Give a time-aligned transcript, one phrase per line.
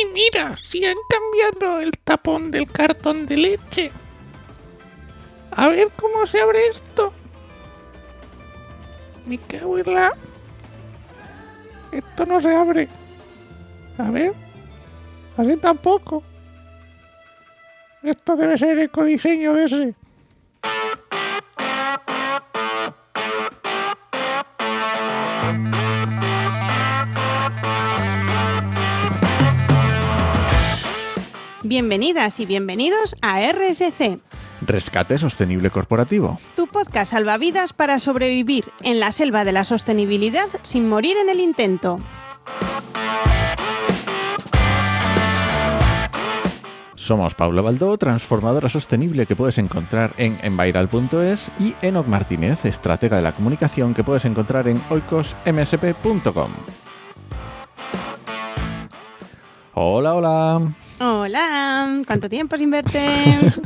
[0.00, 3.90] Y mira, si han cambiado el tapón del cartón de leche.
[5.50, 7.12] A ver cómo se abre esto.
[9.26, 9.86] Me cago en.
[11.90, 12.88] Esto no se abre.
[13.96, 14.34] A ver.
[15.36, 16.22] Así tampoco.
[18.02, 19.94] Esto debe ser ecodiseño de ese.
[31.78, 34.18] Bienvenidas y bienvenidos a RSC,
[34.62, 36.40] Rescate Sostenible Corporativo.
[36.56, 41.38] tu podcast salvavidas para sobrevivir en la selva de la sostenibilidad sin morir en el
[41.38, 41.94] intento.
[46.96, 53.22] Somos Paula Baldó, transformadora sostenible que puedes encontrar en enviral.es y Enoc Martínez, estratega de
[53.22, 56.50] la comunicación que puedes encontrar en oicosmsp.com.
[59.74, 60.74] Hola, hola.
[61.00, 63.00] Hola, ¿cuánto tiempo sin verte?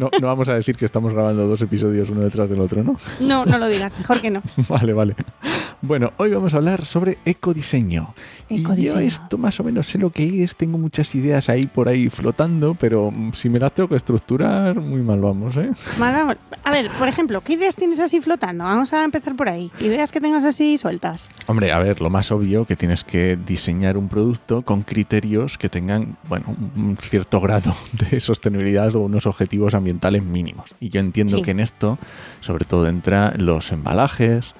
[0.00, 2.98] No, no vamos a decir que estamos grabando dos episodios uno detrás del otro, ¿no?
[3.18, 4.42] No, no lo digas, mejor que no.
[4.68, 5.16] Vale, vale.
[5.80, 8.14] Bueno, hoy vamos a hablar sobre ecodiseño.
[8.48, 9.00] Y yo Ecodiseño.
[9.00, 12.74] esto más o menos sé lo que es, tengo muchas ideas ahí por ahí flotando,
[12.78, 15.70] pero si me las tengo que estructurar, muy mal vamos, ¿eh?
[15.98, 16.36] Vale, vamos.
[16.64, 18.64] A ver, por ejemplo, ¿qué ideas tienes así flotando?
[18.64, 19.70] Vamos a empezar por ahí.
[19.80, 21.26] Ideas que tengas así sueltas.
[21.46, 25.68] Hombre, a ver, lo más obvio que tienes que diseñar un producto con criterios que
[25.68, 27.74] tengan, bueno, un cierto grado
[28.10, 30.70] de sostenibilidad o unos objetivos ambientales mínimos.
[30.80, 31.42] Y yo entiendo Sí.
[31.42, 31.98] que en esto,
[32.40, 34.54] sobre todo, entra los embalajes,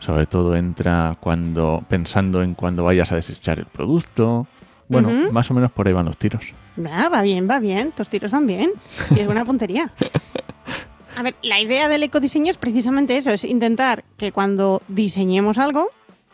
[0.00, 4.46] sobre todo entra cuando pensando en cuando vayas a desechar el producto.
[4.88, 6.44] Bueno, más o menos por ahí van los tiros.
[6.90, 7.92] Ah, va bien, va bien.
[7.92, 8.72] Tus tiros van bien.
[9.16, 9.90] Y es buena puntería.
[11.16, 15.86] A ver, la idea del ecodiseño es precisamente eso, es intentar que cuando diseñemos algo,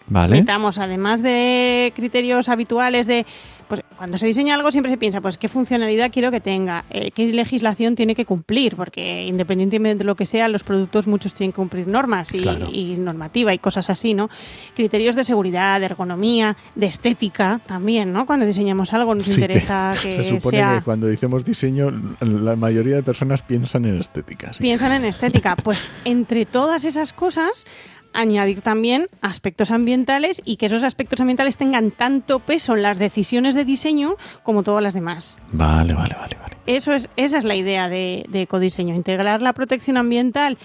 [0.06, 0.36] ¿Vale?
[0.36, 3.26] metamos además de criterios habituales de
[3.68, 7.10] pues cuando se diseña algo siempre se piensa pues qué funcionalidad quiero que tenga eh,
[7.10, 11.52] qué legislación tiene que cumplir porque independientemente de lo que sea los productos muchos tienen
[11.52, 12.68] que cumplir normas y, Claro.
[12.72, 14.30] y normativa y cosas así no
[14.74, 19.94] criterios de seguridad de ergonomía de estética también no cuando diseñamos algo nos Sí, interesa
[20.02, 21.90] que, Se supone sea que cuando decimos diseño,
[22.20, 24.52] la mayoría de personas piensan en estética.
[24.52, 24.60] sí.
[24.60, 25.54] piensan en estética.
[25.56, 27.66] Pues entre todas esas cosas,
[28.12, 33.54] añadir también aspectos ambientales y que esos aspectos ambientales tengan tanto peso en las decisiones
[33.54, 35.38] de diseño como todas las demás.
[35.52, 36.56] Vale, vale, vale, vale.
[36.66, 40.58] Eso es, esa es la idea de, de ecodiseño, integrar la protección ambiental,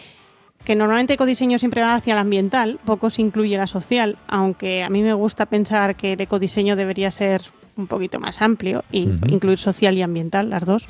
[0.66, 4.90] que normalmente ecodiseño siempre va hacia la ambiental, poco se incluye la social, aunque a
[4.90, 7.42] mí me gusta pensar que el ecodiseño debería ser
[7.75, 9.28] un poquito más amplio y Ujú.
[9.28, 10.88] incluir social y ambiental, las dos.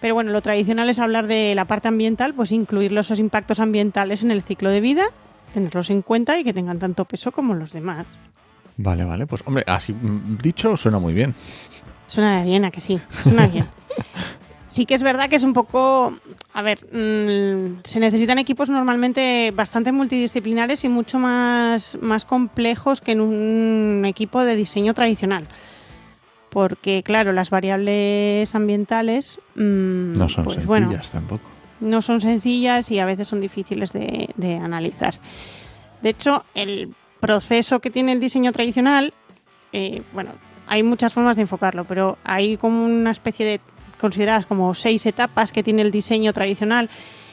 [0.00, 4.22] Pero bueno, lo tradicional es hablar de la parte ambiental, pues incluir esos impactos ambientales
[4.22, 5.04] en el ciclo de vida,
[5.52, 8.06] tenerlos en cuenta y que tengan tanto peso como los demás.
[8.76, 9.26] Vale, vale.
[9.26, 11.34] Pues, hombre, así mm, dicho, suena muy bien.
[12.06, 13.68] Suena bien, a que sí, suena bien.
[14.70, 16.12] Sí que es verdad que es un poco,
[16.52, 23.10] a ver, mm, se necesitan equipos normalmente bastante multidisciplinares y mucho más, más complejos que
[23.12, 25.44] en un equipo de diseño tradicional.
[26.50, 31.42] Porque, claro, las variables ambientales, mm, No son pues, sencillas bueno, tampoco.
[31.80, 35.14] No son sencillas y a veces son difíciles de, analizar.
[36.02, 39.12] De hecho, el proceso que tiene el diseño tradicional,
[39.72, 40.32] eh, bueno,
[40.66, 43.60] hay muchas formas de enfocarlo, pero hay como una especie de,
[44.00, 46.88] consideradas como seis etapas que tiene el diseño tradicional,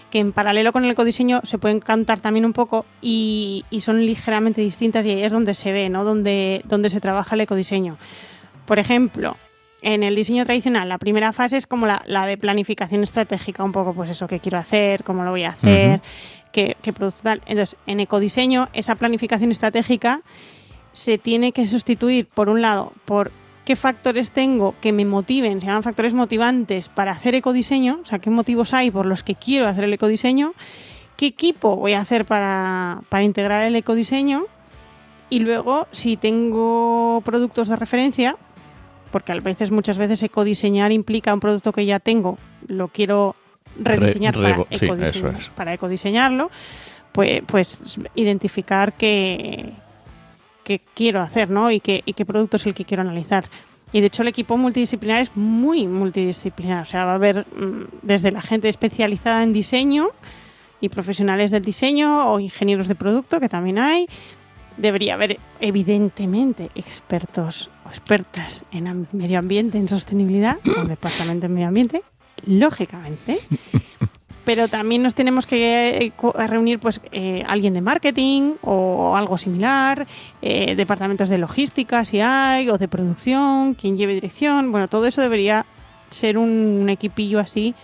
[0.10, 4.06] que en paralelo con el ecodiseño se pueden cantar también un poco y, y son
[4.06, 6.04] ligeramente distintas y ahí es donde se ve, ¿no?
[6.04, 7.98] Donde, donde se trabaja el ecodiseño.
[8.66, 9.36] Por ejemplo,
[9.82, 13.72] en el diseño tradicional, la primera fase es como la, la de planificación estratégica, un
[13.72, 16.02] poco pues eso, qué quiero hacer, cómo lo voy a hacer,
[16.52, 17.42] qué, qué producto tal.
[17.46, 20.22] Entonces, en ecodiseño, esa planificación estratégica
[20.94, 23.32] se tiene que sustituir, por un lado, por
[23.66, 28.20] qué factores tengo que me motiven, se llaman factores motivantes para hacer ecodiseño, o sea,
[28.20, 30.54] qué motivos hay por los que quiero hacer el ecodiseño,
[31.18, 34.46] qué equipo voy a hacer para, para integrar el ecodiseño
[35.30, 38.38] y luego, si tengo productos de referencia,
[39.12, 42.38] porque a veces, muchas veces, ecodiseñar implica un producto que ya tengo,
[42.68, 43.36] lo quiero
[43.80, 45.50] rediseñar Re- para, sí, ecodiseñar- eso es.
[45.50, 46.52] para ecodiseñarlo,
[47.12, 49.72] pues, pues identificar qué,
[50.64, 51.72] qué quiero hacer, ¿no?
[51.72, 53.46] Y qué, y qué producto es el que quiero analizar.
[53.94, 56.84] Y de hecho el equipo multidisciplinar es muy multidisciplinar.
[56.84, 60.08] O sea, va a haber mm, desde la gente especializada en diseño
[60.82, 64.08] y profesionales del diseño o ingenieros de producto, que también hay.
[64.76, 71.68] Debería haber, evidentemente, expertos o expertas en medio ambiente, en sostenibilidad, o departamento de medio
[71.68, 72.04] ambiente,
[72.46, 73.40] lógicamente.
[74.48, 80.08] pero también nos tenemos que eh, reunir pues eh, alguien de marketing o algo similar,
[80.42, 85.22] eh, departamentos de logística si hay, o de producción, quien lleve dirección, bueno, todo eso
[85.22, 85.66] debería
[86.12, 87.76] ser un, un equipillo así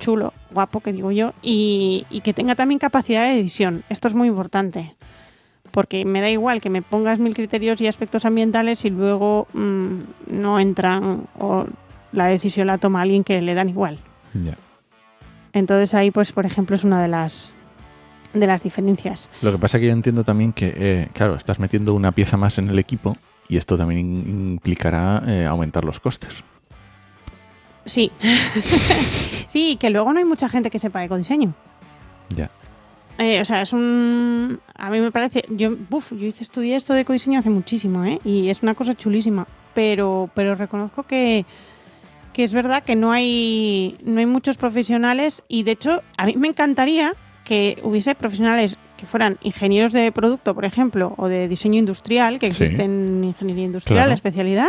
[0.00, 3.84] chulo, guapo, que digo yo, y, y que tenga también capacidad de edición.
[3.88, 4.96] Esto es muy importante.
[5.72, 9.96] Porque me da igual que me pongas mil criterios y aspectos ambientales y luego mm,
[10.28, 11.66] no entran o
[12.12, 13.98] la decisión la toma alguien que le dan igual.
[14.34, 14.56] Ya.
[15.52, 17.54] Entonces ahí, pues, por ejemplo, es una de las
[18.32, 19.28] de las diferencias.
[19.42, 22.36] Lo que pasa es que yo entiendo también que, eh, claro, estás metiendo una pieza
[22.36, 23.16] más en el equipo
[23.48, 26.42] y esto también implicará eh, aumentar los costes.
[27.84, 28.10] Sí.
[29.48, 31.52] sí, que luego no hay mucha gente que sepa ecodiseño.
[32.34, 32.48] Ya.
[33.18, 34.60] Eh, o sea, es un.
[34.76, 35.44] A mí me parece.
[35.50, 38.18] Yo, uf, yo hice, estudié esto de ecodiseño hace muchísimo, ¿eh?
[38.24, 39.46] Y es una cosa chulísima.
[39.74, 41.44] Pero, pero reconozco que,
[42.32, 45.42] que es verdad que no hay, no hay muchos profesionales.
[45.48, 47.14] Y de hecho, a mí me encantaría
[47.44, 52.52] que hubiese profesionales que fueran ingenieros de producto, por ejemplo, o de diseño industrial, que
[52.52, 52.62] Sí.
[52.64, 54.08] existen en ingeniería industrial, Claro.
[54.10, 54.68] la especialidad,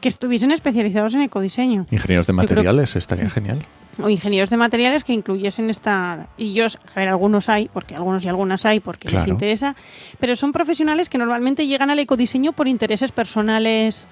[0.00, 3.64] que estuviesen especializados en ecodiseño Ingenieros de creo- materiales, estaría genial.
[4.02, 8.24] O ingenieros de materiales que incluyesen esta y yo a ver algunos hay porque algunos
[8.24, 9.74] y algunas hay porque les interesa
[10.18, 14.06] pero son profesionales que normalmente llegan al ecodiseño por intereses personales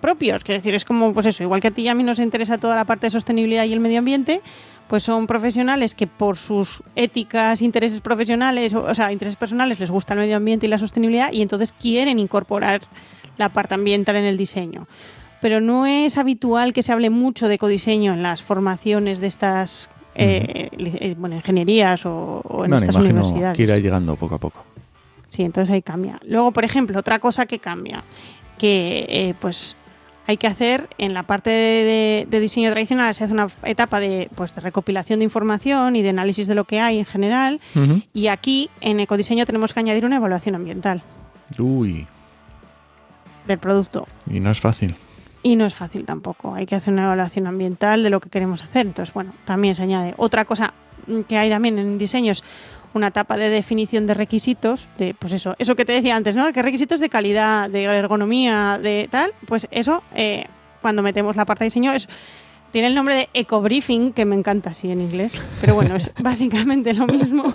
[0.00, 0.44] propios.
[0.44, 2.58] Que decir es como pues eso igual que a ti y a mí nos interesa
[2.58, 4.40] toda la parte de sostenibilidad y el medio ambiente
[4.88, 9.90] pues son profesionales que por sus éticas intereses profesionales o, o sea intereses personales les
[9.90, 12.82] gusta el medio ambiente y la sostenibilidad y entonces quieren incorporar
[13.36, 14.86] la parte ambiental en el diseño
[15.40, 19.88] pero no es habitual que se hable mucho de ecodiseño en las formaciones de estas
[20.14, 23.56] eh, eh, bueno, ingenierías o, o en no, estas imagino universidades.
[23.56, 24.64] que irá llegando poco a poco.
[25.28, 26.18] Sí, entonces ahí cambia.
[26.26, 28.02] Luego, por ejemplo, otra cosa que cambia,
[28.58, 29.76] que eh, pues
[30.28, 34.28] hay que hacer en la parte de, de diseño tradicional, se hace una etapa de,
[34.34, 37.60] pues, de recopilación de información y de análisis de lo que hay en general.
[38.14, 41.02] Y aquí, en ecodiseño, tenemos que añadir una evaluación ambiental
[41.58, 42.06] Uy,
[43.46, 44.08] del producto.
[44.28, 44.96] y no es fácil.
[45.46, 46.56] Y no es fácil tampoco.
[46.56, 48.84] Hay que hacer una evaluación ambiental de lo que queremos hacer.
[48.84, 50.12] Entonces, bueno, también se añade.
[50.16, 50.74] Otra cosa
[51.28, 52.42] que hay también en diseño es
[52.94, 56.52] una etapa de definición de requisitos, de pues eso, eso que te decía antes, ¿no?
[56.52, 59.30] ¿Qué requisitos de calidad, de ergonomía, de tal?
[59.46, 60.46] Pues eso, eh,
[60.82, 62.08] cuando metemos la parte de diseño, es,
[62.72, 66.92] tiene el nombre de eco-briefing, que me encanta así en inglés, pero bueno, es básicamente
[66.92, 67.52] lo mismo,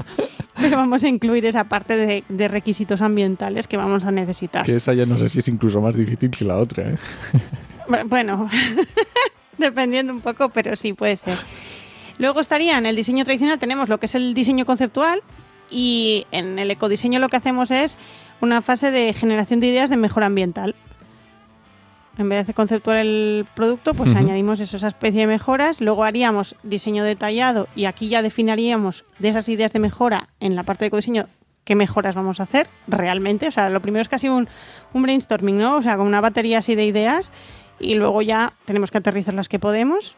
[0.55, 4.65] pero vamos a incluir esa parte de, de requisitos ambientales que vamos a necesitar.
[4.65, 6.97] Que esa ya no sé si es incluso más difícil que la otra, ¿eh?
[7.87, 8.49] Bu- Bueno,
[9.57, 11.37] dependiendo un poco, pero sí puede ser.
[12.17, 15.21] Luego estaría en el diseño tradicional, tenemos lo que es el diseño conceptual
[15.69, 17.97] y en el ecodiseño lo que hacemos es
[18.41, 20.75] una fase de generación de ideas de mejora ambiental.
[22.17, 25.79] En vez de conceptuar el producto, pues añadimos eso, esa especie de mejoras.
[25.79, 30.63] Luego haríamos diseño detallado y aquí ya definiríamos de esas ideas de mejora en la
[30.63, 31.25] parte de ecodiseño
[31.63, 33.47] qué mejoras vamos a hacer realmente.
[33.47, 34.49] O sea, lo primero es casi un,
[34.93, 35.77] un brainstorming, ¿no?
[35.77, 37.31] O sea, con una batería así de ideas
[37.81, 40.15] y luego ya tenemos que aterrizar las que podemos.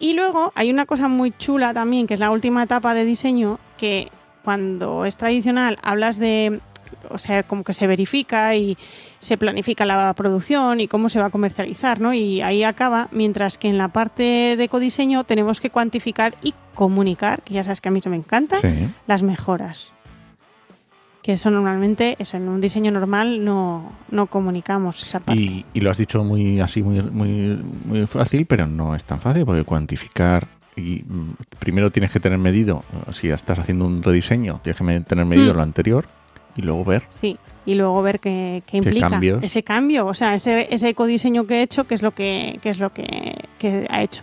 [0.00, 3.58] Y luego hay una cosa muy chula también, que es la última etapa de diseño,
[3.76, 4.10] que
[4.44, 6.60] cuando es tradicional hablas de,
[7.10, 8.76] o sea, como que se verifica y
[9.20, 12.12] se planifica la producción y cómo se va a comercializar, ¿no?
[12.12, 17.40] Y ahí acaba, mientras que en la parte de ecodiseño tenemos que cuantificar y comunicar,
[17.42, 18.90] que ya sabes que a mí eso me encanta, Sí.
[19.06, 19.90] las mejoras.
[21.24, 25.40] Que eso normalmente, eso en un diseño normal no, no comunicamos esa parte.
[25.40, 29.22] Y, y lo has dicho muy así, muy, muy, muy fácil, pero no es tan
[29.22, 34.60] fácil porque cuantificar y mm, primero tienes que tener medido, si estás haciendo un rediseño,
[34.62, 35.56] tienes que tener medido Mm.
[35.56, 36.04] lo anterior
[36.56, 37.04] y luego ver.
[37.10, 39.42] Sí, y luego ver qué, qué implica cambios?
[39.42, 42.70] ese cambio, o sea, ese, ese ecodiseño que he hecho, qué es lo que, qué
[42.70, 44.22] es lo que, que ha hecho.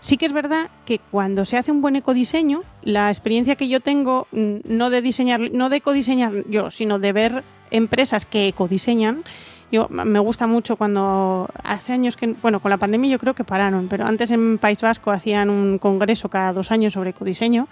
[0.00, 3.80] Sí que es verdad que cuando se hace un buen ecodiseño, la experiencia que yo
[3.80, 9.22] tengo, mm, no de diseñar, no de ecodiseñar yo, sino de ver empresas que ecodiseñan,
[9.70, 13.44] yo me gusta mucho cuando hace años que, bueno, con la pandemia yo creo que
[13.44, 17.68] pararon, pero antes en País Vasco hacían un congreso cada dos años sobre ecodiseño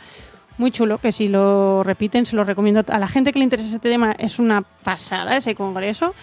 [0.59, 3.69] muy chulo, que si lo repiten se lo recomiendo a la gente que le interesa
[3.69, 4.15] ese tema.
[4.19, 6.15] Es una pasada ese congreso.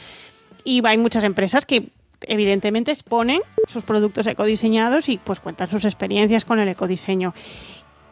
[0.64, 1.84] Y hay muchas empresas que
[2.22, 7.34] evidentemente exponen sus productos ecodiseñados y pues cuentan sus experiencias con el ecodiseño.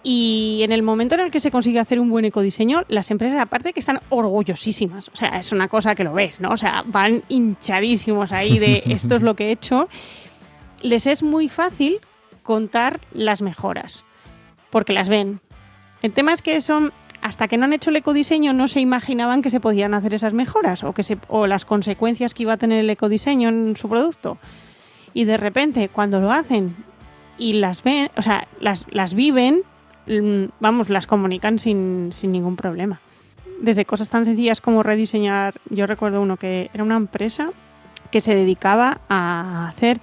[0.03, 3.39] Y en el momento en el que se consigue hacer un buen ecodiseño, las empresas
[3.39, 5.09] aparte que están orgullosísimas.
[5.09, 6.49] O sea, es una cosa que lo ves, ¿no?
[6.49, 9.87] O sea, van hinchadísimos ahí de esto es lo que he hecho.
[10.81, 11.99] Les es muy fácil
[12.41, 14.03] contar las mejoras,
[14.71, 15.39] porque las ven.
[16.01, 16.91] El tema es que son,
[17.22, 20.34] hasta que no han hecho el ecodiseño, no se imaginaban que se podían hacer esas
[20.34, 24.38] mejoras o, que o las consecuencias que iba a tener el ecodiseño en su producto.
[25.13, 26.75] Y de repente, cuando lo hacen
[27.38, 29.63] y las ven, o sea, las, las viven,
[30.08, 33.00] mm, vamos, las comunican sin, sin ningún problema.
[33.60, 37.51] Desde cosas tan sencillas como rediseñar, yo recuerdo uno que era una empresa
[38.10, 40.01] que se dedicaba a hacer,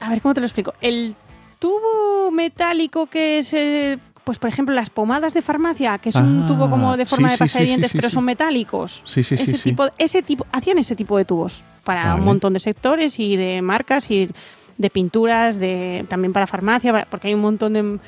[0.00, 1.14] a ver cómo te lo explico, el
[1.58, 6.46] tubo metálico que se pues por ejemplo las pomadas de farmacia, que es un Ah,
[6.46, 9.00] tubo como de forma sí, de pasta sí, de dientes, sí, pero son metálicos.
[9.06, 12.18] Sí, sí, sí, ese tipo, ese tipo, hacían ese tipo de tubos para Vale.
[12.20, 14.28] un montón de sectores y de marcas y
[14.76, 17.98] de pinturas, de también para farmacia, porque hay un montón de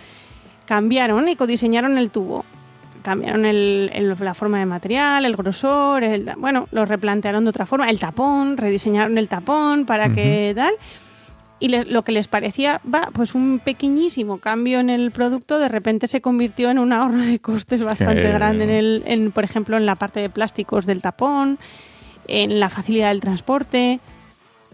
[0.67, 2.45] cambiaron, ecodiseñaron el tubo.
[3.03, 7.65] Cambiaron el- el- la forma de material, el grosor, el- bueno, lo replantearon de otra
[7.65, 10.75] forma, el tapón, rediseñaron el tapón para que tal.
[11.61, 15.69] Y le- lo que les parecía, va, pues un pequeñísimo cambio en el producto, de
[15.69, 19.77] repente se convirtió en un ahorro de costes bastante grande, en el, en, por ejemplo,
[19.77, 21.59] en la parte de plásticos del tapón,
[22.27, 24.01] en la facilidad del transporte.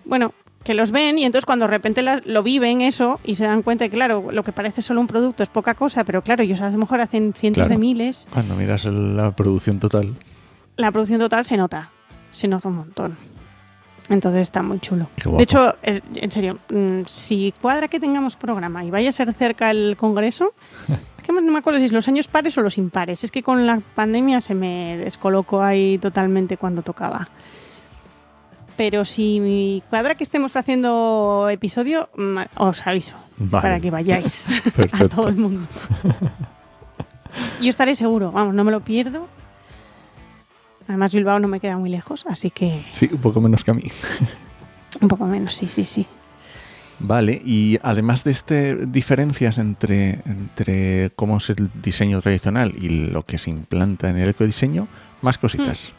[0.05, 3.62] Bueno, que los ven y entonces cuando de repente lo viven eso y se dan
[3.62, 6.61] cuenta que, claro, lo que parece solo un producto es poca cosa, pero claro, ellos
[6.61, 7.71] a lo mejor hacen cientos Claro.
[7.71, 10.14] de miles, Cuando miras la producción total.
[10.76, 11.90] la producción total se nota,
[12.31, 13.16] se nota un montón.
[14.09, 15.09] Entonces está muy chulo.
[15.25, 19.71] De hecho, en serio, mm, si cuadra que tengamos programa y vaya a ser cerca
[19.71, 20.53] el congreso,
[21.17, 23.25] es que no me acuerdo si es los años pares o los impares.
[23.25, 27.29] Es que con la pandemia se me descolocó ahí totalmente cuando tocaba.
[28.77, 33.63] Pero si cuadra que estemos haciendo episodio, mm, os aviso Vale.
[33.63, 34.47] para que vayáis
[34.93, 35.67] a todo el mundo.
[37.61, 39.29] Yo estaré seguro, vamos, no me lo pierdo.
[40.88, 43.75] Además, Bilbao no me queda muy lejos, así que Sí, un poco menos que a
[43.75, 43.85] mí.
[45.00, 46.07] un poco menos, sí, sí, sí.
[46.99, 53.23] Vale, y además de este diferencias entre, entre cómo es el diseño tradicional y lo
[53.23, 54.88] que se implanta en el ecodiseño,
[55.21, 55.93] más cositas.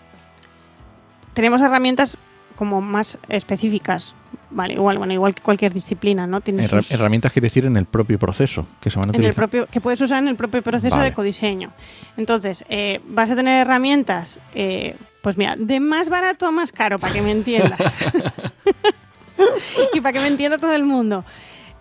[1.33, 2.17] Tenemos herramientas
[2.55, 4.15] como más específicas,
[4.49, 6.37] vale, igual, bueno, igual que cualquier disciplina, ¿no?
[6.45, 9.19] Herra- sus- herramientas quiere decir en el propio proceso que se van a en el
[9.21, 9.35] utilizar.
[9.35, 11.03] propio, que puedes usar en el propio proceso Vale.
[11.03, 11.71] de ecodiseño.
[12.17, 16.99] Entonces, eh, vas a tener herramientas, eh, pues mira, de más barato a más caro,
[16.99, 18.05] para que me entiendas.
[19.93, 21.23] y para que me entienda todo el mundo.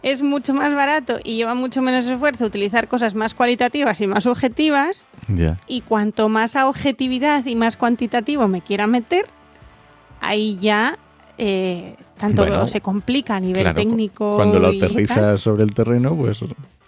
[0.02, 4.26] Es mucho más barato y lleva mucho menos esfuerzo utilizar cosas más cualitativas y más
[4.26, 5.04] objetivas.
[5.26, 5.56] Ya.
[5.66, 9.26] Y cuanto más a objetividad y más cuantitativo me quiera meter,
[10.20, 10.96] ahí ya
[11.38, 14.36] eh, tanto Bueno, se complica a nivel Claro, técnico.
[14.36, 16.40] Cuando lo aterrizas sobre el terreno, pues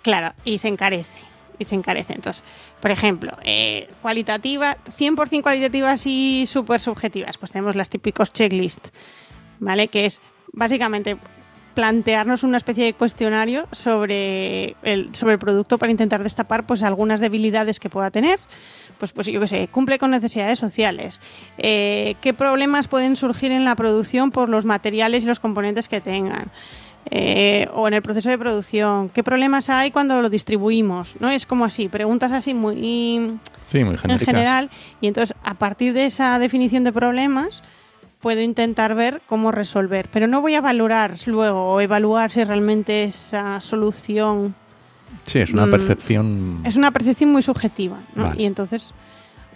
[0.03, 1.21] Claro, y se encarece.
[1.59, 2.15] Y se encarece.
[2.15, 2.45] Entonces,
[2.81, 7.37] por ejemplo, eh, cualitativa, 100% cualitativas y súper subjetivas.
[7.37, 8.89] Pues tenemos las típicos checklist,
[9.59, 9.89] ¿vale?
[9.89, 11.17] Que es básicamente
[11.75, 17.21] plantearnos una especie de cuestionario sobre el, sobre el producto para intentar destapar pues algunas
[17.21, 18.41] debilidades que pueda tener.
[18.99, 21.21] Pues, pues yo qué sé, cumple con necesidades sociales.
[21.57, 26.01] Eh, ¿Qué problemas pueden surgir en la producción por los materiales y los componentes que
[26.01, 26.51] tengan?
[27.11, 29.09] Eh, o en el proceso de producción.
[29.09, 31.17] ¿Qué problemas hay cuando lo distribuimos?
[31.21, 31.31] ¿No?
[31.31, 34.69] Es como así, preguntas así muy sí, muy en general.
[35.01, 37.63] Y entonces, a partir de esa definición de problemas,
[38.21, 40.09] puedo intentar ver cómo resolver.
[40.13, 44.55] Pero no voy a valorar luego o evaluar si realmente esa solución
[45.27, 46.61] Sí, es una Mm, percepción.
[46.65, 47.99] es una percepción muy subjetiva.
[48.15, 48.25] ¿no?
[48.25, 48.43] Vale.
[48.43, 48.93] Y entonces,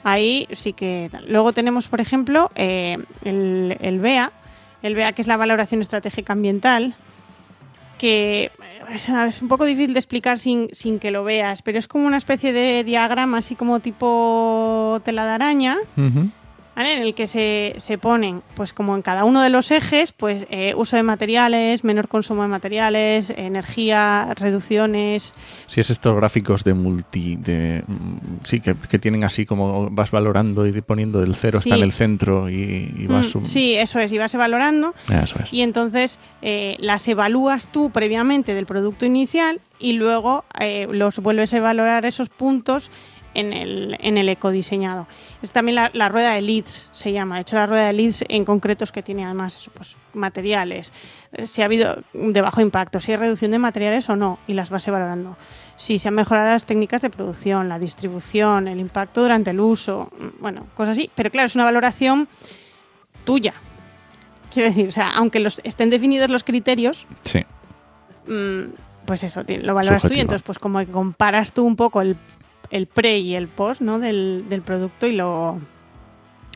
[0.05, 1.11] ahí sí que.
[1.29, 4.33] Luego tenemos, por ejemplo, eh, el, el BEA,
[4.83, 6.95] el BEA que es la valoración estratégica ambiental,
[7.99, 8.51] que
[8.91, 12.07] es, es un poco difícil de explicar sin, sin que lo veas, pero es como
[12.07, 16.29] una especie de diagrama, así como tipo tela de araña, Ujú.
[16.77, 16.97] ¿Vale?
[16.97, 20.47] en el que se, se ponen, pues como en cada uno de los ejes, pues
[20.51, 25.35] eh, uso de materiales, menor consumo de materiales, energía, reducciones,
[25.67, 27.37] Sí, es estos gráficos de multi.
[27.37, 31.75] De, mm, sí, que, que tienen así como vas valorando y poniendo el cero está
[31.75, 31.79] Sí.
[31.81, 33.35] en el centro y, y vas.
[33.35, 35.53] Mm, un- Sí, eso es, y vas evaluando Eso es.
[35.53, 41.53] y entonces eh, las evalúas tú previamente del producto inicial y luego eh, los vuelves
[41.55, 42.91] a valorar esos puntos
[43.35, 45.07] en el, en el ecodiseñado.
[45.43, 47.37] Es también la, la rueda de leads, se llama.
[47.37, 50.93] De hecho, la rueda de leads en concreto es que tiene además pues, materiales,
[51.33, 54.55] eh, si ha habido de bajo impacto, si hay reducción de materiales o no, y
[54.55, 55.37] las vas evaluando.
[55.77, 60.09] Si se han mejorado las técnicas de producción, la distribución, el impacto durante el uso,
[60.19, 61.11] mm, bueno, cosas así.
[61.15, 62.29] Pero claro, es una valoración
[63.25, 63.55] tuya.
[64.53, 67.41] Quiero decir, o sea, aunque los, estén definidos los criterios, Sí.
[68.27, 68.75] mm,
[69.07, 70.21] pues eso, lo valoras tú y Subjetivo.
[70.21, 72.17] entonces pues como que comparas tú un poco el,
[72.73, 74.01] el pre y el post ¿no?
[74.01, 75.61] del, del producto y lo,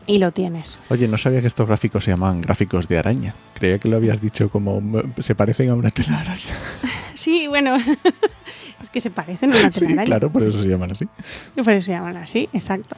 [0.06, 0.80] y lo tienes.
[0.88, 3.35] Oye, no sabía que estos gráficos se llamaban gráficos de araña.
[3.54, 4.82] Creía que lo habías dicho como
[5.20, 6.58] se parecen a una telaraña.
[7.14, 7.76] Sí, bueno,
[8.80, 10.04] es que se parecen a una Sí, telaraña.
[10.06, 11.06] claro, por eso se llaman así.
[11.54, 12.96] Por eso se llaman así, exacto.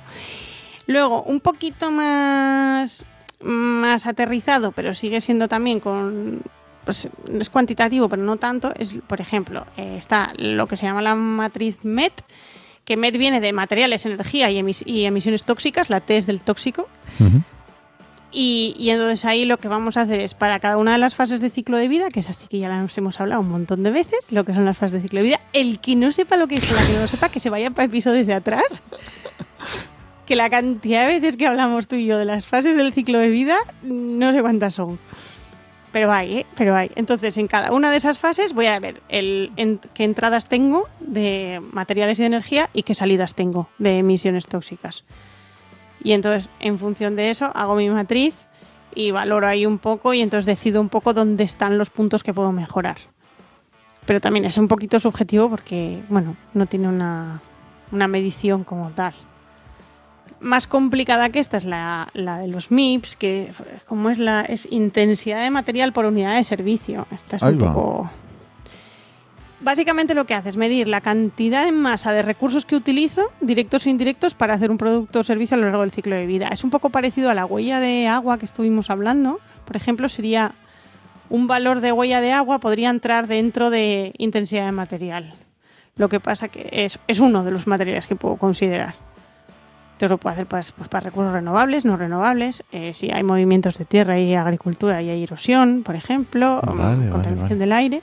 [0.86, 3.04] Luego, un poquito más,
[3.40, 6.40] más aterrizado, pero sigue siendo también con
[6.84, 7.08] pues,
[7.38, 11.14] es cuantitativo, pero no tanto, es, por ejemplo, eh, está lo que se llama la
[11.14, 12.14] matriz MET,
[12.88, 16.40] que MET viene de materiales, energía y, emis- y emisiones tóxicas, la T es del
[16.40, 16.88] tóxico,
[18.32, 21.14] y, y entonces ahí lo que vamos a hacer es para cada una de las
[21.14, 23.82] fases de ciclo de vida, que es así que ya las hemos hablado un montón
[23.82, 26.38] de veces, lo que son las fases de ciclo de vida, el que no sepa
[26.38, 28.82] lo que es, la que no lo sepa, que se vaya para episodios de atrás.
[30.26, 33.18] Que la cantidad de veces que hablamos tú y yo de las fases del ciclo
[33.18, 34.98] de vida, no sé cuántas son.
[35.98, 36.46] Pero hay, ¿eh?
[36.56, 36.92] Pero hay.
[36.94, 42.20] Entonces, en cada una de esas fases voy a ver qué entradas tengo de materiales
[42.20, 45.02] y de energía y qué salidas tengo de emisiones tóxicas.
[46.00, 48.32] Y entonces, en función de eso, hago mi matriz
[48.94, 52.32] y valoro ahí un poco y entonces decido un poco dónde están los puntos que
[52.32, 52.98] puedo mejorar.
[54.06, 57.42] Pero también es un poquito subjetivo porque, bueno, no tiene una,
[57.90, 59.14] una medición como tal.
[60.40, 63.52] Más complicada que esta es la, la de los MIPS, que
[63.86, 67.06] como es la es intensidad de material por unidad de servicio.
[67.10, 67.72] Esta es Ahí un va.
[67.72, 68.10] poco...
[69.60, 73.86] Básicamente lo que hace es medir la cantidad en masa de recursos que utilizo, directos
[73.86, 76.48] e indirectos, para hacer un producto o servicio a lo largo del ciclo de vida.
[76.52, 79.40] Es un poco parecido a la huella de agua que estuvimos hablando.
[79.64, 80.52] Por ejemplo, sería
[81.28, 85.34] un valor de huella de agua podría entrar dentro de intensidad de material.
[85.96, 88.94] Lo que pasa que es, es uno de los materiales que puedo considerar.
[89.98, 93.76] Entonces lo puedo hacer pues, pues, para recursos renovables, no renovables, eh, si hay movimientos
[93.78, 98.02] de tierra y agricultura y hay erosión, por ejemplo, o Vale, contaminación vale, del aire.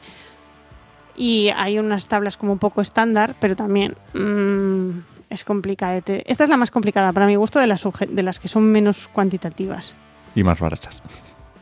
[1.15, 4.89] Y hay unas tablas como un poco estándar, pero también mm,
[5.29, 6.01] es complicada.
[6.05, 9.07] Esta es la más complicada para mi gusto de las, de las que son menos
[9.07, 9.93] cuantitativas.
[10.35, 11.01] Y más baratas.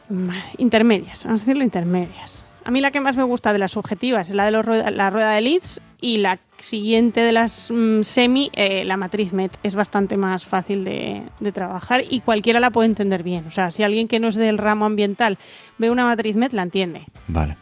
[0.10, 2.48] Mm, Intermedias, vamos a decirlo intermedias.
[2.66, 4.90] A mí la que más me gusta de las subjetivas es la de los rueda-
[4.90, 9.58] la rueda de leads y la siguiente de las mm, semi, eh, la matriz MET.
[9.64, 13.46] Es bastante más fácil de, de trabajar y cualquiera la puede entender bien.
[13.48, 15.38] O sea, si alguien que no es del ramo ambiental
[15.78, 17.06] ve una matriz MET, la entiende.
[17.30, 17.56] Vale.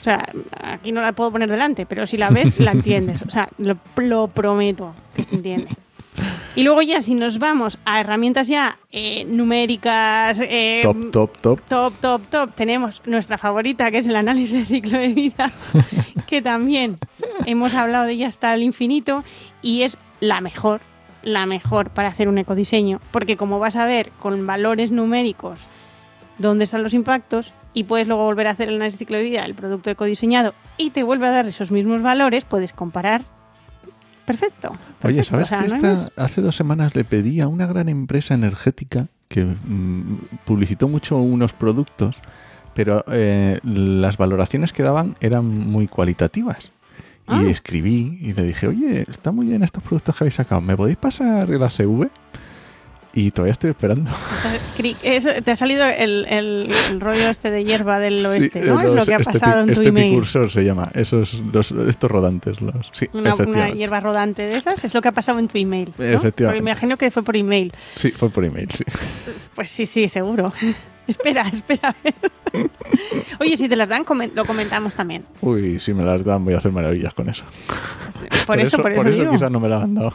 [0.00, 0.26] O sea,
[0.60, 3.22] aquí no la puedo poner delante, pero si la ves, la entiendes.
[3.22, 5.68] O sea, lo, lo prometo que se entiende.
[6.54, 11.60] Y luego ya, si nos vamos a herramientas ya eh, numéricas, eh, Top, top, top.
[11.62, 15.50] top, top, top, tenemos nuestra favorita, que es el análisis de ciclo de vida,
[16.26, 16.98] que también
[17.46, 19.24] hemos hablado de ella hasta el infinito
[19.62, 20.82] y es la mejor,
[21.22, 25.58] la mejor para hacer un ecodiseño, porque como vas a ver con valores numéricos
[26.36, 29.24] dónde están los impactos y puedes luego volver a hacer el análisis de ciclo de
[29.24, 33.22] vida del producto ecodiseñado y te vuelve a dar esos mismos valores, puedes comparar.
[34.24, 34.72] Perfecto.
[35.02, 37.88] Oye, ¿sabes o sea, que no esta- hace dos semanas le pedí a una gran
[37.88, 42.16] empresa energética que mm, publicitó mucho unos productos,
[42.74, 46.70] pero eh, las valoraciones que daban eran muy cualitativas.
[47.26, 47.42] Ah.
[47.42, 50.76] Y escribí y le dije, oye, está muy bien estos productos que habéis sacado, ¿me
[50.76, 52.08] podéis pasar el ASV?
[53.14, 54.10] Y todavía estoy esperando.
[55.02, 58.74] Eso- te ha salido el, el- el rollo este de hierba del Sí, oeste, ¿no?
[58.74, 60.24] los- es lo que ha este pasado pi- en tu este email.
[60.26, 62.60] se llama, esos, los- estos rodantes.
[62.62, 65.58] Los, sí, Una, una hierba rodante de esas es lo que ha pasado en tu
[65.58, 65.92] email.
[65.98, 66.04] ¿no?
[66.04, 66.62] Efectivamente.
[66.62, 67.70] Me imagino que fue por email.
[67.94, 68.84] Sí, fue por email, sí.
[69.54, 70.52] Pues sí, sí, seguro.
[71.06, 71.90] espera, espera.
[71.90, 72.14] a ver.
[73.40, 75.24] Oye, si te las dan, lo comentamos también.
[75.42, 77.44] Uy, si me las dan voy a hacer maravillas con eso.
[78.46, 79.32] Por, eso, por eso, digo.
[79.32, 80.14] quizás no me la han dado.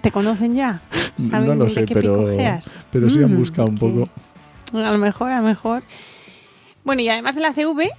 [0.00, 0.80] ¿Te conocen ya?
[1.28, 2.76] ¿Saben No lo sé, pero, picojeas?
[2.90, 4.08] pero sí han Mm, buscado un poco.
[4.74, 5.82] A lo mejor, a lo mejor.
[6.84, 7.90] Bueno, y además de la CV,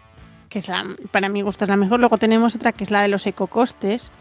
[0.50, 3.02] que es la, para mi gusto es la mejor, luego tenemos otra que es la
[3.02, 4.12] de los ecocostes,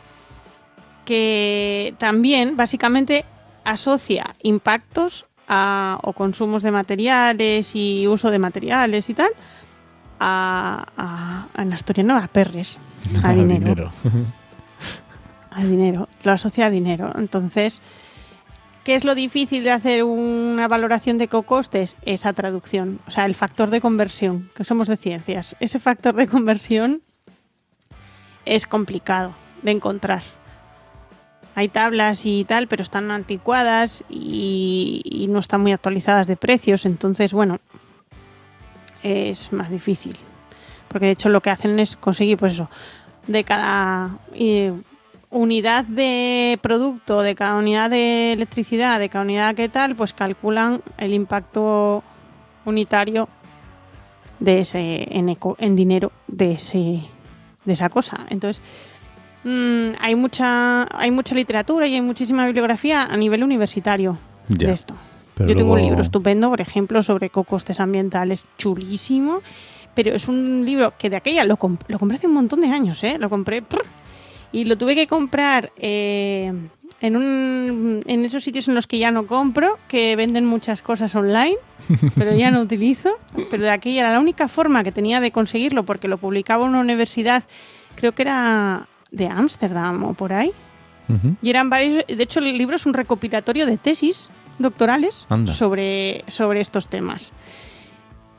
[1.05, 3.25] que también básicamente
[3.65, 9.31] asocia impactos a- o consumos de materiales y uso de materiales y tal
[10.21, 10.87] a,
[11.57, 12.79] a, en asturiano a perres,
[13.23, 13.91] a dinero.
[15.51, 17.13] a dinero, lo asocia a dinero.
[17.17, 17.83] Entonces,
[18.85, 21.97] ¿qué es lo difícil de hacer una valoración de ecocostes?
[22.03, 25.57] Esa traducción, o sea, el factor de conversión, que somos de ciencias.
[25.61, 27.03] Ese factor de conversión
[28.45, 30.23] es complicado de encontrar.
[31.55, 36.87] Hay tablas y tal, pero están anticuadas y, y no están muy actualizadas de precios,
[36.87, 37.59] entonces, bueno,
[39.03, 40.17] es más difícil.
[40.89, 42.71] Porque de hecho lo que hacen es conseguir, pues eso,
[43.27, 44.73] de cada eh,
[45.33, 50.81] unidad de producto, de cada unidad de electricidad, de cada unidad que tal, pues calculan
[50.99, 52.05] el impacto
[52.65, 53.29] unitario
[54.39, 57.01] de ese en, eco- en dinero de ese
[57.65, 58.27] de esa cosa.
[58.29, 58.63] Entonces,
[59.45, 64.19] mm, hay mucha hay mucha literatura y hay muchísima bibliografía a nivel universitario
[64.49, 64.95] Ya, de esto.
[65.39, 69.39] Yo tengo un libro estupendo, por ejemplo, sobre costes ambientales, chulísimo,
[69.95, 72.69] pero es un libro que de aquella lo, comp- lo compré hace un montón de
[72.69, 73.17] años, ¿eh?
[73.19, 73.83] Lo compré prr,
[74.53, 76.53] y lo tuve que comprar eh,
[77.01, 81.15] en, un, en esos sitios en los que ya no compro, que venden muchas cosas
[81.15, 81.57] online,
[82.15, 83.11] pero ya no utilizo.
[83.51, 86.81] Pero de aquella era la única forma que tenía de conseguirlo, porque lo publicaba una
[86.81, 87.45] universidad,
[87.95, 90.53] creo que era de Ámsterdam o por ahí.
[91.43, 95.53] Y eran varios, de hecho el libro es un recopilatorio de tesis doctorales Anda.
[95.53, 97.33] sobre, sobre estos temas.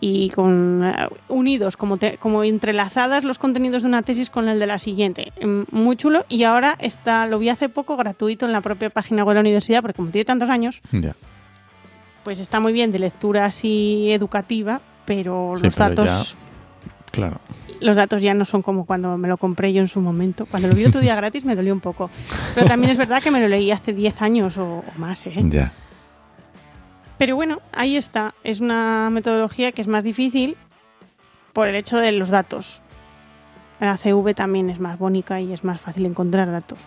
[0.06, 4.60] Y con eh, unidos, como, te- como entrelazadas los contenidos de una tesis con el
[4.60, 5.32] de la siguiente.
[5.42, 6.26] Mm, Muy chulo.
[6.28, 9.40] Y ahora está, lo vi hace poco gratuito en la propia página web de la
[9.42, 11.16] universidad, porque como tiene tantos años, Ya.
[12.26, 16.36] pues está muy bien de lectura así educativa, pero Sí, los pero datos
[17.12, 17.38] Claro.
[17.80, 20.46] los datos ya no son como cuando me lo compré yo en su momento.
[20.48, 22.10] Cuando lo vi otro día gratis me dolió un poco.
[22.56, 25.34] Pero también es verdad que me lo leí hace 10 años o, o más, ¿eh?
[25.50, 25.72] Ya.
[27.24, 28.34] Pero bueno, ahí está.
[28.44, 30.58] Es una metodología que es más difícil
[31.54, 32.82] por el hecho de los datos.
[33.80, 36.80] La CV también es más bonita y es más fácil encontrar datos.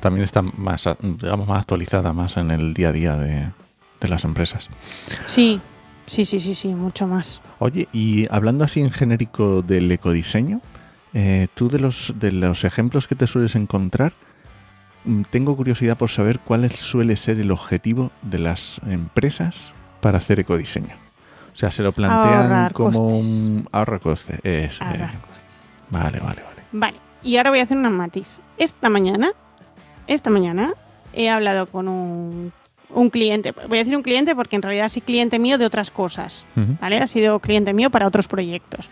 [0.00, 3.50] También está más, digamos, más actualizada, más en el día a día de,
[4.00, 4.68] de las empresas.
[5.28, 5.60] Sí,
[6.06, 7.40] sí, sí, sí, sí, mucho más.
[7.60, 10.60] Oye, y hablando así en genérico del ecodiseño,
[11.14, 14.12] eh, tú de los, de los ejemplos que te sueles encontrar,
[15.30, 20.94] tengo curiosidad por saber cuál suele ser el objetivo de las empresas para hacer ecodiseño.
[21.52, 23.24] O sea, se lo plantean Ahorrar como costes.
[23.24, 24.34] un ahorro coste.
[24.42, 25.50] Es, eh, costes.
[25.90, 26.62] vale, vale, vale.
[26.72, 28.26] Vale, y ahora voy a hacer un matiz.
[28.56, 29.32] Esta mañana,
[30.06, 30.72] esta mañana,
[31.12, 32.52] he hablado con un,
[32.90, 33.52] un cliente.
[33.68, 36.46] Voy a decir un cliente porque en realidad sí cliente mío de otras cosas.
[36.80, 36.98] ¿vale?
[36.98, 38.88] Ha sido cliente mío para otros proyectos.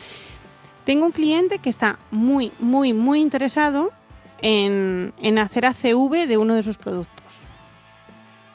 [0.85, 3.93] Tengo un cliente que está muy, muy, muy interesado
[4.43, 7.17] en, en hacer ACV de uno de sus productos.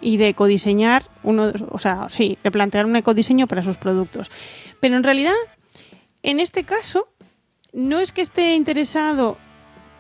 [0.02, 4.30] Y de ecodiseñar uno, o sea, sí, de plantear un ecodiseño para sus productos.
[4.80, 5.34] Pero en realidad,
[6.22, 7.08] en este caso,
[7.74, 9.38] no es que esté interesado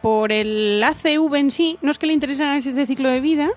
[0.02, 3.22] por el ACV en sí, no es que le interese el análisis de ciclo de
[3.22, 3.50] vida,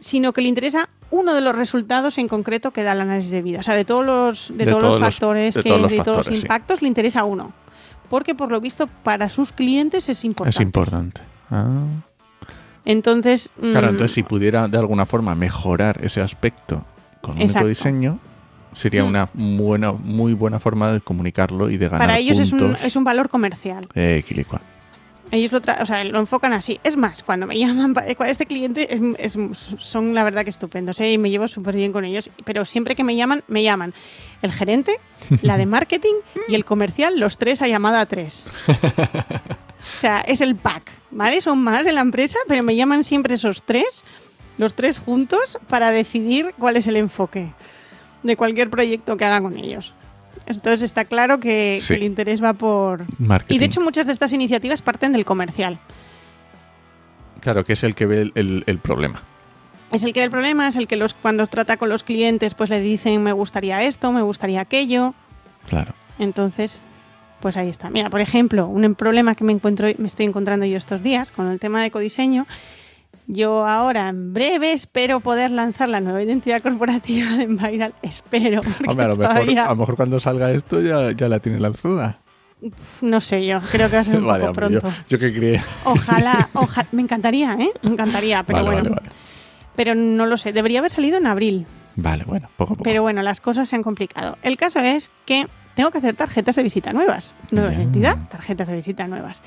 [0.00, 3.40] sino que le interesa uno de los resultados en concreto que da el análisis de
[3.40, 3.60] vida.
[3.60, 5.80] O sea, de todos los, de De todos todos los los- factores, de que, todos
[5.80, 6.42] los de todos los sí.
[6.42, 7.52] impactos, le interesa uno.
[8.08, 10.56] Porque por lo visto para sus clientes es importante.
[10.56, 11.20] Es importante.
[11.50, 11.84] Ah.
[12.84, 16.84] Entonces, Claro, mm, entonces si pudiera de alguna forma mejorar ese aspecto
[17.20, 18.18] con un ecodiseño,
[18.72, 19.08] sería Mm.
[19.08, 22.94] una buena, muy buena forma de comunicarlo y de ganar para ellos es un, es
[22.94, 23.88] un valor comercial.
[23.94, 24.22] Eh.
[25.32, 26.78] Ellos lo, tra- o sea, lo enfocan así.
[26.84, 27.94] Es más, cuando me llaman,
[28.26, 31.12] este cliente es- es- son la verdad que estupendos ¿eh?
[31.12, 32.30] y me llevo súper bien con ellos.
[32.44, 33.92] Pero siempre que me llaman, me llaman
[34.42, 35.00] el gerente,
[35.42, 36.14] la de marketing
[36.48, 38.44] y el comercial, los tres a llamada tres.
[38.68, 41.40] O sea, es el pack, ¿vale?
[41.40, 44.04] Son más en la empresa, pero me llaman siempre esos tres,
[44.58, 47.52] los tres juntos, para decidir cuál es el enfoque
[48.22, 49.92] de cualquier proyecto que haga con ellos.
[50.46, 51.88] Entonces está claro que, Sí.
[51.88, 53.54] que el interés va por, Marketing.
[53.56, 55.78] y de hecho muchas de estas iniciativas parten del comercial.
[57.40, 59.22] claro, que es el que ve el, el- el problema.
[59.92, 62.54] Es el que ve el problema, es el que los, cuando trata con los clientes
[62.54, 65.14] pues le dicen me gustaría esto, me gustaría aquello.
[65.68, 65.94] Claro.
[66.18, 66.80] Entonces,
[67.40, 67.88] pues ahí está.
[67.90, 71.48] Mira, por ejemplo, un problema que me encuentro, me estoy encontrando yo estos días con
[71.50, 72.46] el tema de ecodiseño.
[73.28, 77.92] Yo ahora en breve espero poder lanzar la nueva identidad corporativa de Enviral.
[78.02, 78.60] Espero.
[78.86, 81.58] Hombre, a lo, mejor, todavía- a lo mejor cuando salga esto ya, ya la tiene
[81.58, 82.16] lanzada.
[83.02, 84.80] No sé yo, creo que va a ser un Vale, poco pronto.
[84.80, 85.64] yo, yo que creía.
[85.84, 87.70] Ojalá, ojalá, me encantaría, ¿eh?
[87.82, 88.90] Me encantaría, pero vale, bueno.
[88.96, 89.08] vale.
[89.74, 91.66] Pero no lo sé, debería haber salido en abril.
[91.96, 92.84] Vale, bueno, poco a poco.
[92.84, 94.38] Pero bueno, las cosas se han complicado.
[94.42, 97.34] El caso es que tengo que hacer tarjetas de visita nuevas.
[97.50, 99.42] Nueva identidad, tarjetas de visita nuevas.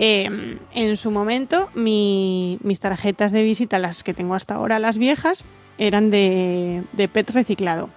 [0.00, 4.96] Eh, en su momento, mi- mis tarjetas de visita, las que tengo hasta ahora, las
[4.96, 5.42] viejas,
[5.76, 7.90] eran de, de PET reciclado.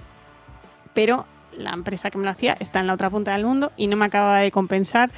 [0.96, 1.26] Pero
[1.58, 3.98] la empresa que me lo hacía está en la otra punta del mundo y no
[3.98, 5.12] me acaba de compensar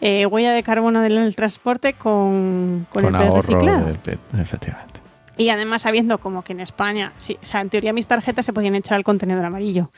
[0.00, 3.86] eh, huella de carbono del transporte con, con, con el PET reciclado.
[3.86, 5.00] del PET, efectivamente.
[5.36, 8.52] Y además sabiendo como que en España, sí, o sea, en teoría mis tarjetas se
[8.52, 9.90] podían echar al contenedor amarillo.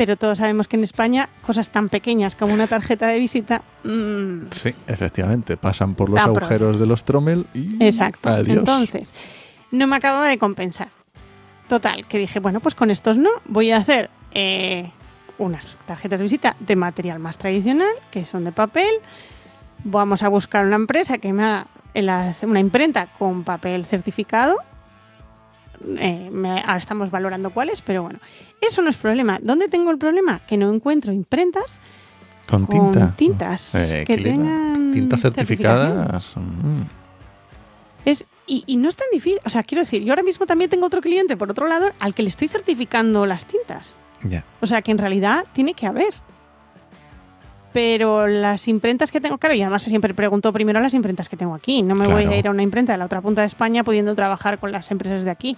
[0.00, 3.60] Pero todos sabemos que en España cosas tan pequeñas como una tarjeta de visita...
[3.84, 5.58] mm, Sí, efectivamente.
[5.58, 7.76] Pasan por los agujeros de los trommel y.
[7.84, 8.26] exacto.
[8.30, 8.56] Adiós.
[8.60, 9.12] Entonces,
[9.70, 10.88] no me acababa de compensar.
[11.68, 13.28] Total, que dije, bueno, pues con estos no.
[13.44, 14.90] Voy a hacer eh,
[15.36, 18.88] unas tarjetas de visita de material más tradicional, que son de papel.
[19.84, 24.56] Vamos a buscar una empresa que me haga las- una imprenta con papel certificado.
[25.98, 28.18] Eh, me- ahora estamos valorando cuáles, pero bueno,
[28.60, 29.38] eso no es problema.
[29.42, 30.40] ¿Dónde tengo el problema?
[30.46, 31.80] Que no encuentro imprentas
[32.48, 33.14] Con con tinta.
[33.16, 36.30] tintas Eh, que tengan Tintas certificadas.
[36.36, 36.82] mm.
[38.04, 39.38] Es, y, y no es tan difícil.
[39.44, 42.14] O sea, quiero decir, yo ahora mismo también tengo otro cliente, por otro lado, al
[42.14, 43.94] que le estoy certificando las tintas.
[44.60, 46.12] O sea, que en realidad tiene que haber.
[47.72, 51.54] Pero las imprentas que tengo, claro, y además siempre pregunto primero las imprentas que tengo
[51.54, 51.82] aquí.
[51.82, 54.14] No me voy a ir a una imprenta de la otra punta de España pudiendo
[54.14, 55.56] trabajar con las empresas de aquí.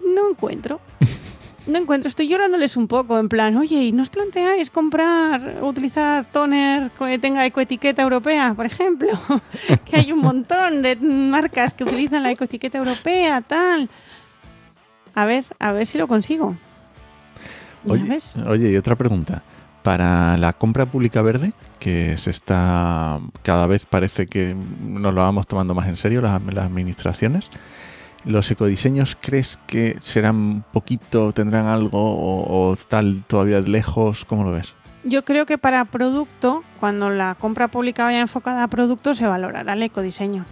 [0.00, 0.80] No encuentro.
[1.66, 2.08] No encuentro.
[2.08, 7.18] Estoy llorándoles un poco, en plan, oye, ¿y no os planteáis comprar, utilizar toner que
[7.18, 9.08] tenga ecoetiqueta europea, por ejemplo?
[9.84, 13.88] que hay un montón de marcas que utilizan la ecoetiqueta europea, tal.
[15.14, 16.56] A ver, a ver si lo consigo.
[17.84, 19.42] ¿Ya Oye, oye, y otra pregunta.
[19.86, 23.20] Para la compra pública verde, que se está.
[23.44, 27.48] cada vez parece que nos lo vamos tomando más en serio las, administraciones.
[28.24, 34.24] ¿Los ecodiseños crees que serán poquito, tendrán algo o, o están todavía lejos?
[34.24, 34.74] ¿Cómo lo ves?
[35.04, 39.74] Yo creo que para producto, cuando la compra pública vaya enfocada a producto, se valorará
[39.74, 40.46] el ecodiseño.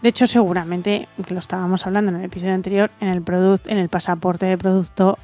[0.00, 3.24] De hecho, seguramente, que lo estábamos hablando en el episodio anterior, en el
[3.66, 5.18] en el pasaporte de producto,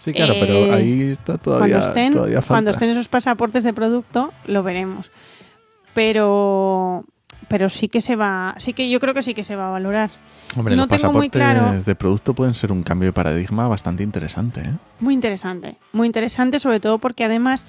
[0.00, 2.48] Sí, claro, Eh, pero ahí está todavía, cuando estén, todavía falta.
[2.48, 5.10] cuando estén esos pasaportes de producto, lo veremos.
[5.94, 7.04] Pero,
[7.48, 9.70] pero sí que se va, sí que yo creo que sí que se va a
[9.70, 10.10] valorar.
[10.56, 11.82] Hombre, no los tengo muy pasaportes claro.
[11.84, 14.60] de producto pueden ser un cambio de paradigma bastante interesante.
[14.62, 14.72] ¿eh?
[15.00, 17.66] Muy interesante, muy interesante, sobre todo porque además,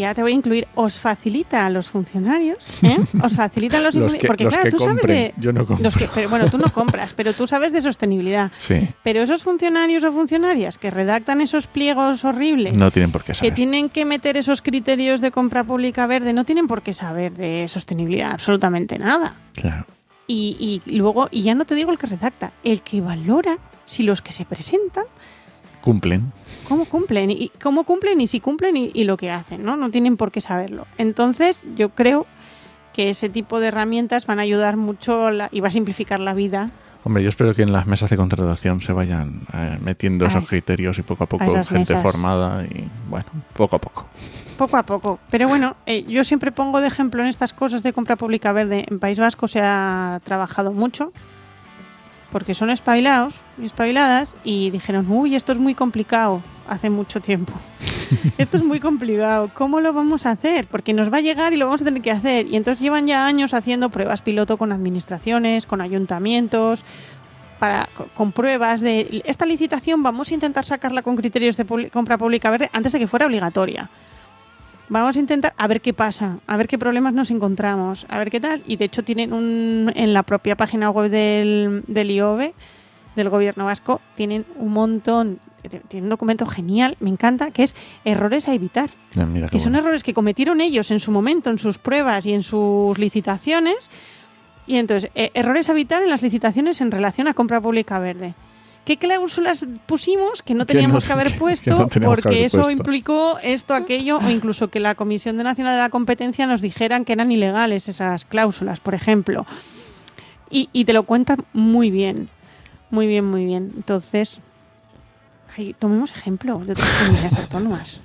[0.00, 2.96] y ahora te voy a incluir, os facilita a los funcionarios, ¿eh?
[3.22, 5.66] os facilita a los, Los que, porque los claro, que tú sabes de yo no
[5.66, 5.84] compro.
[5.84, 8.50] los que, pero, bueno, tú no compras, pero tú sabes de sostenibilidad.
[8.58, 13.32] Sí, Pero esos funcionarios o funcionarias que redactan esos pliegos horribles, no tienen por qué
[13.32, 13.54] que saber.
[13.54, 17.68] tienen que meter esos criterios de compra pública verde, no tienen por qué saber de
[17.68, 19.34] sostenibilidad absolutamente nada.
[19.52, 19.84] Claro.
[20.26, 24.02] Y, y luego, y ya no te digo el que redacta, el que valora si
[24.02, 25.04] los que se presentan
[25.80, 26.30] Cumplen.
[26.70, 29.76] Cómo cumplen y cómo cumplen y si cumplen y, y lo que hacen, ¿no?
[29.76, 30.86] No tienen por qué saberlo.
[30.98, 32.26] Entonces, yo creo
[32.94, 36.32] que ese tipo de herramientas van a ayudar mucho la- y va a simplificar la
[36.32, 36.70] vida
[37.02, 40.42] Hombre, yo espero que en las mesas de contratación se vayan eh, metiendo A esos
[40.44, 42.02] es- criterios y poco a poco gente mesas.
[42.02, 43.24] formada y bueno,
[43.56, 44.04] poco a poco.
[44.58, 45.18] poco a poco.
[45.30, 48.84] Pero bueno, eh, yo siempre pongo de ejemplo en estas cosas de compra pública verde.
[48.90, 51.10] En País Vasco se ha trabajado mucho
[52.30, 57.52] porque son espabilados y espabiladas y dijeron, uy, esto es muy complicado hace mucho tiempo.
[58.38, 59.50] esto es muy complicado.
[59.54, 60.66] ¿Cómo lo vamos a hacer?
[60.66, 62.46] Porque nos va a llegar y lo vamos a tener que hacer.
[62.46, 66.84] Y entonces llevan ya años haciendo pruebas piloto con administraciones, con ayuntamientos,
[67.58, 72.16] para, co- con pruebas de esta licitación vamos a intentar sacarla con criterios de compra
[72.16, 73.90] pública verde antes de que fuera obligatoria.
[74.90, 78.28] Vamos a intentar a ver qué pasa, a ver qué problemas nos encontramos, a ver
[78.28, 78.62] qué tal.
[78.66, 82.08] Y de hecho tienen un en la propia página web del, del
[83.14, 85.38] del gobierno vasco, tienen un montón,
[85.88, 88.90] tienen un documento genial, me encanta, que es errores a evitar.
[89.12, 89.78] Qué Que son bueno.
[89.86, 93.90] errores que cometieron ellos en su momento, en sus pruebas y en sus licitaciones.
[94.66, 98.34] Y entonces, eh, errores a evitar en las licitaciones en relación a compra pública verde.
[98.84, 102.28] ¿Qué cláusulas pusimos que no Que teníamos no- que haber que- que puesto no porque
[102.28, 102.72] haber eso puesto.
[102.72, 107.04] implicó esto, aquello, o incluso que la Comisión de Nacional de la Competencia nos dijeran
[107.04, 109.46] que eran ilegales esas cláusulas, por ejemplo?
[110.50, 112.28] Y, y te lo cuentan muy bien,
[112.90, 113.72] muy bien, muy bien.
[113.76, 114.40] Entonces,
[115.56, 118.00] ay, tomemos ejemplo de otras comunidades autónomas.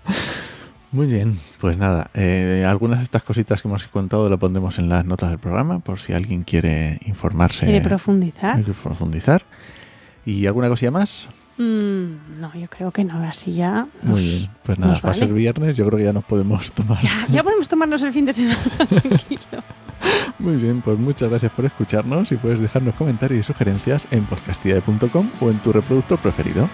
[0.91, 4.87] Muy bien, pues nada, eh, algunas de estas cositas que hemos contado lo pondremos en
[4.87, 8.59] las notas del programa por si alguien quiere informarse ¿Y de profundizar?
[8.59, 9.43] y profundizar.
[10.25, 11.27] ¿Y alguna cosilla más?
[11.57, 13.87] Mm, no, yo creo que no, así ya.
[14.01, 16.99] Muy bien, pues nada, va a ser viernes, yo creo que ya nos podemos tomar.
[16.99, 18.59] Ya, ya podemos tomarnos el fin de semana
[18.89, 19.63] tranquilo.
[20.37, 25.29] Muy bien, pues muchas gracias por escucharnos y puedes dejarnos comentarios y sugerencias en podcastilla.com
[25.39, 26.67] o en tu reproductor preferido.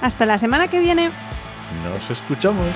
[0.00, 1.10] Hasta la semana que viene.
[1.84, 2.66] Nos escuchamos.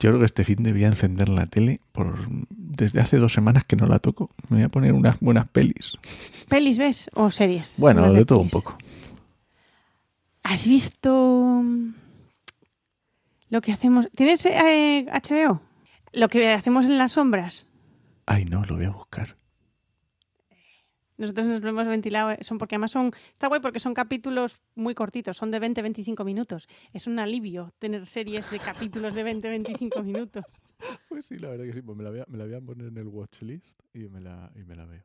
[0.00, 2.16] Yo creo que este fin debía encender la tele por
[2.50, 4.30] desde hace dos semanas que no la toco.
[4.48, 5.94] Me voy a poner unas buenas pelis.
[6.48, 7.74] ¿Pelis ves o series?
[7.78, 8.78] Bueno, de todo un poco.
[10.44, 11.94] ¿Has visto mm,
[13.50, 14.08] lo que hacemos?
[14.14, 15.60] ¿Tienes eh, HBO?
[16.12, 17.66] Lo que hacemos en las sombras.
[18.24, 19.36] Ay, no, lo voy a buscar.
[21.18, 24.60] Nosotros nos lo hemos ventilado, eh, son porque además son, está guay porque son capítulos
[24.76, 26.68] muy cortitos, son de 20-25 minutos.
[26.92, 30.44] Es un alivio tener series de capítulos de 20-25 minutos.
[31.08, 32.60] Pues sí, la verdad que sí, pues me la voy a, me la voy a
[32.60, 35.02] poner en el watchlist y me la, y me la veo.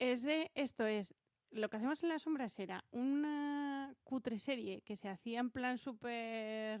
[0.00, 1.14] Es de, esto es,
[1.52, 5.78] lo que hacemos en las sombras era una cutre serie que se hacía en plan
[5.78, 6.80] súper